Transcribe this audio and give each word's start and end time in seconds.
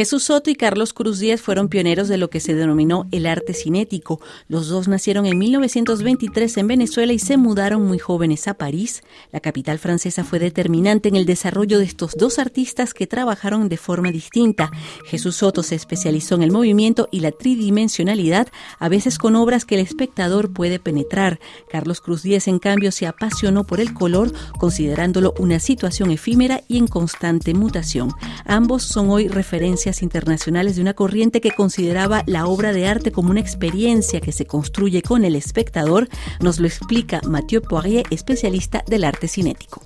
Jesús 0.00 0.22
Soto 0.22 0.48
y 0.48 0.54
Carlos 0.54 0.94
Cruz 0.94 1.18
Díaz 1.18 1.42
fueron 1.42 1.68
pioneros 1.68 2.08
de 2.08 2.16
lo 2.16 2.30
que 2.30 2.40
se 2.40 2.54
denominó 2.54 3.06
el 3.10 3.26
arte 3.26 3.52
cinético. 3.52 4.18
Los 4.48 4.68
dos 4.68 4.88
nacieron 4.88 5.26
en 5.26 5.36
1923 5.36 6.56
en 6.56 6.68
Venezuela 6.68 7.12
y 7.12 7.18
se 7.18 7.36
mudaron 7.36 7.86
muy 7.86 7.98
jóvenes 7.98 8.48
a 8.48 8.54
París. 8.54 9.02
La 9.30 9.40
capital 9.40 9.78
francesa 9.78 10.24
fue 10.24 10.38
determinante 10.38 11.10
en 11.10 11.16
el 11.16 11.26
desarrollo 11.26 11.78
de 11.78 11.84
estos 11.84 12.14
dos 12.16 12.38
artistas 12.38 12.94
que 12.94 13.06
trabajaron 13.06 13.68
de 13.68 13.76
forma 13.76 14.10
distinta. 14.10 14.70
Jesús 15.04 15.36
Soto 15.36 15.62
se 15.62 15.74
especializó 15.74 16.34
en 16.36 16.44
el 16.44 16.50
movimiento 16.50 17.10
y 17.10 17.20
la 17.20 17.32
tridimensionalidad, 17.32 18.48
a 18.78 18.88
veces 18.88 19.18
con 19.18 19.36
obras 19.36 19.66
que 19.66 19.74
el 19.74 19.82
espectador 19.82 20.50
puede 20.50 20.78
penetrar. 20.78 21.40
Carlos 21.70 22.00
Cruz 22.00 22.22
Díaz, 22.22 22.48
en 22.48 22.58
cambio, 22.58 22.90
se 22.90 23.06
apasionó 23.06 23.64
por 23.64 23.80
el 23.80 23.92
color, 23.92 24.32
considerándolo 24.58 25.34
una 25.38 25.60
situación 25.60 26.10
efímera 26.10 26.62
y 26.68 26.78
en 26.78 26.86
constante 26.86 27.52
mutación. 27.52 28.14
Ambos 28.46 28.84
son 28.84 29.10
hoy 29.10 29.28
referencias 29.28 29.89
internacionales 30.02 30.76
de 30.76 30.82
una 30.82 30.94
corriente 30.94 31.40
que 31.40 31.50
consideraba 31.50 32.22
la 32.26 32.46
obra 32.46 32.72
de 32.72 32.86
arte 32.86 33.12
como 33.12 33.30
una 33.30 33.40
experiencia 33.40 34.20
que 34.20 34.32
se 34.32 34.46
construye 34.46 35.02
con 35.02 35.24
el 35.24 35.34
espectador, 35.34 36.08
nos 36.40 36.60
lo 36.60 36.66
explica 36.66 37.20
Mathieu 37.26 37.60
Poirier, 37.60 38.06
especialista 38.10 38.82
del 38.86 39.04
arte 39.04 39.28
cinético. 39.28 39.82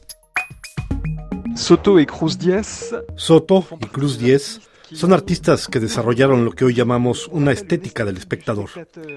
Soto 1.56 1.98
y 1.98 2.06
Cruz 2.06 2.38
Diez. 2.38 2.94
Soto 3.16 3.66
y 3.80 3.86
Cruz 3.86 4.18
Diez 4.18 4.60
son 4.92 5.12
artistas 5.12 5.68
que 5.68 5.80
desarrollaron 5.80 6.44
lo 6.44 6.52
que 6.52 6.64
hoy 6.64 6.74
llamamos 6.74 7.28
una 7.28 7.52
estética 7.52 8.04
del 8.04 8.16
espectador. 8.16 8.70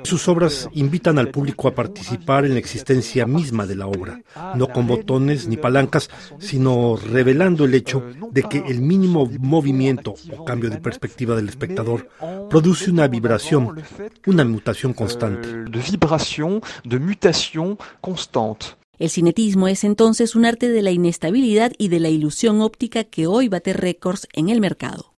Sus 0.03 0.27
obras 0.27 0.69
invitan 0.73 1.19
al 1.19 1.29
público 1.29 1.67
a 1.67 1.75
participar 1.75 2.45
en 2.45 2.53
la 2.53 2.59
existencia 2.59 3.25
misma 3.25 3.65
de 3.65 3.75
la 3.75 3.87
obra, 3.87 4.21
no 4.55 4.67
con 4.67 4.87
botones 4.87 5.47
ni 5.47 5.57
palancas, 5.57 6.09
sino 6.39 6.95
revelando 6.95 7.65
el 7.65 7.73
hecho 7.73 8.03
de 8.31 8.43
que 8.43 8.63
el 8.67 8.81
mínimo 8.81 9.29
movimiento 9.39 10.15
o 10.37 10.45
cambio 10.45 10.69
de 10.69 10.77
perspectiva 10.77 11.35
del 11.35 11.49
espectador 11.49 12.07
produce 12.49 12.89
una 12.89 13.07
vibración, 13.07 13.83
una 14.25 14.45
mutación 14.45 14.93
constante. 14.93 15.47
De 15.47 15.79
vibración, 15.79 16.61
de 16.83 16.99
mutación 16.99 17.77
constante. 18.01 18.67
El 18.99 19.11
cinetismo 19.11 19.67
es 19.67 19.83
entonces 19.83 20.35
un 20.35 20.45
arte 20.45 20.69
de 20.69 20.81
la 20.81 20.91
inestabilidad 20.91 21.71
y 21.77 21.89
de 21.89 21.99
la 21.99 22.09
ilusión 22.09 22.61
óptica 22.61 23.03
que 23.03 23.27
hoy 23.27 23.47
bate 23.47 23.73
récords 23.73 24.27
en 24.33 24.49
el 24.49 24.59
mercado. 24.59 25.13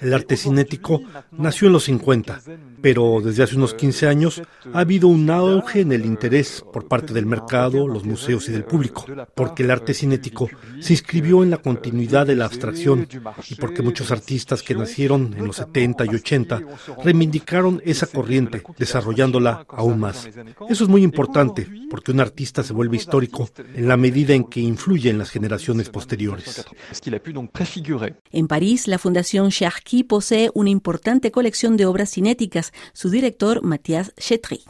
El 0.00 0.14
arte 0.14 0.36
cinético 0.36 1.00
nació 1.30 1.66
en 1.68 1.72
los 1.72 1.84
50, 1.84 2.40
pero 2.80 3.20
desde 3.22 3.42
hace 3.42 3.56
unos 3.56 3.74
15 3.74 4.08
años 4.08 4.42
ha 4.72 4.80
habido 4.80 5.08
un 5.08 5.28
auge 5.30 5.80
en 5.80 5.92
el 5.92 6.04
interés 6.04 6.64
por 6.72 6.88
parte 6.88 7.12
del 7.14 7.26
mercado, 7.26 7.86
los 7.88 8.04
museos 8.04 8.48
y 8.48 8.52
del 8.52 8.64
público, 8.64 9.04
porque 9.34 9.62
el 9.62 9.70
arte 9.70 9.94
cinético 9.94 10.48
se 10.80 10.92
inscribió 10.92 11.42
en 11.42 11.50
la 11.50 11.58
continuidad 11.58 12.26
de 12.26 12.36
la 12.36 12.46
abstracción 12.46 13.08
y 13.48 13.54
porque 13.56 13.82
muchos 13.82 14.10
artistas 14.10 14.62
que 14.62 14.74
nacieron 14.74 15.34
en 15.36 15.46
los 15.46 15.56
70 15.56 16.04
y 16.06 16.08
80 16.08 16.62
reivindicaron 17.04 17.80
esa 17.84 18.06
corriente, 18.06 18.62
desarrollándola 18.78 19.64
aún 19.68 20.00
más. 20.00 20.28
Eso 20.68 20.84
es 20.84 20.90
muy 20.90 21.02
importante, 21.02 21.68
porque 21.90 22.12
un 22.12 22.20
artista 22.20 22.62
se 22.62 22.72
vuelve 22.72 22.96
histórico 22.96 23.48
en 23.74 23.88
la 23.88 23.96
medida 23.96 24.34
en 24.34 24.44
que 24.44 24.60
influye 24.60 25.10
en 25.10 25.18
las 25.18 25.30
generaciones 25.30 25.88
posteriores. 25.88 26.64
En 28.30 28.48
París, 28.48 28.88
la 28.88 28.98
Fundación 28.98 29.50
Cherki 29.50 30.04
posee 30.04 30.50
una 30.54 30.70
importante 30.70 31.30
colección 31.30 31.76
de 31.76 31.86
obras 31.86 32.10
cinéticas. 32.10 32.72
Su 32.92 33.10
director, 33.10 33.62
Mathias 33.62 34.12
Chetry. 34.16 34.64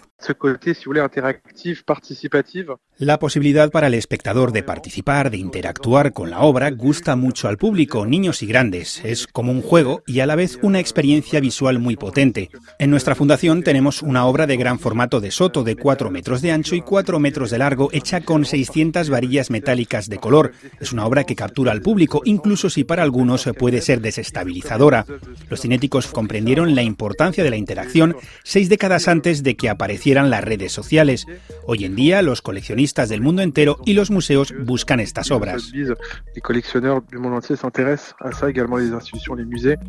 La 3.03 3.19
posibilidad 3.19 3.73
para 3.73 3.89
el 3.89 3.95
espectador 3.95 4.53
de 4.53 4.63
participar, 4.63 5.33
de 5.33 5.37
interactuar 5.37 6.13
con 6.13 6.31
la 6.31 6.43
obra, 6.43 6.71
gusta 6.71 7.17
mucho 7.17 7.49
al 7.49 7.59
público, 7.59 8.07
niños 8.07 8.45
y 8.45 8.47
grandes. 8.47 9.01
Es 9.05 9.27
como 9.27 9.51
un 9.51 9.61
juego 9.61 10.05
y 10.07 10.21
a 10.21 10.27
la 10.27 10.37
vez 10.37 10.61
una 10.63 10.79
experiencia 10.79 11.41
visual 11.41 11.81
muy 11.81 11.97
potente. 11.97 12.51
En 12.79 12.91
nuestra 12.91 13.17
fundación 13.17 13.65
tenemos 13.65 14.03
una 14.03 14.25
obra 14.27 14.47
de 14.47 14.57
gran 14.57 14.79
formato 14.79 15.21
de 15.21 15.33
Soto 15.33 15.65
de 15.65 15.75
4 15.75 16.13
metros 16.13 16.43
de 16.43 16.53
ancho 16.53 16.77
y 16.77 16.81
4 16.81 17.19
metros 17.19 17.51
de 17.51 17.59
largo, 17.59 17.89
hecha 17.91 18.21
con 18.21 18.45
600 18.45 19.11
varillas 19.11 19.51
metálicas 19.51 20.09
de 20.09 20.19
color. 20.19 20.53
Es 20.81 20.93
una 20.93 21.05
obra 21.05 21.25
que 21.25 21.35
captura 21.35 21.73
al 21.73 21.83
público, 21.83 22.23
incluso 22.25 22.71
si 22.71 22.85
para 22.85 23.03
algunos 23.03 23.51
puede 23.59 23.81
ser 23.81 24.01
desestabilizadora. 24.01 25.07
Los 25.51 25.63
cinéticos 25.63 26.07
comprendieron 26.07 26.77
la 26.77 26.85
importancia 26.85 27.43
de 27.43 27.51
la 27.51 27.57
interacción 27.57 28.15
seis 28.45 28.69
décadas 28.69 29.09
antes 29.09 29.43
de 29.43 29.57
que 29.57 29.69
aparecieran 29.69 30.31
las 30.31 30.45
redes 30.45 30.71
sociales. 30.71 31.27
Hoy 31.67 31.85
en 31.85 31.97
día, 31.97 32.23
los 32.23 32.43
coleccionistas 32.43 32.92
del 32.95 33.21
mundo 33.21 33.43
entero 33.43 33.79
y 33.85 33.95
los 33.95 34.11
museos 34.11 34.53
buscan 34.65 35.01
estas 35.01 35.31
obras. 35.31 35.73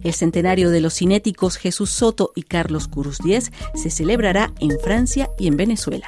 El 0.03 0.13
centenario 0.13 0.69
de 0.69 0.81
los 0.81 0.93
cinéticos 0.93 1.57
Jesús 1.57 1.89
Soto 1.89 2.31
y 2.35 2.43
Carlos 2.43 2.87
Cruz 2.87 3.19
Diez 3.19 3.51
se 3.75 3.89
celebrará 3.89 4.53
en 4.59 4.79
Francia 4.79 5.29
y 5.37 5.47
en 5.47 5.57
Venezuela. 5.57 6.07